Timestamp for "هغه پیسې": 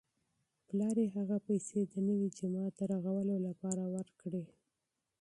1.17-1.79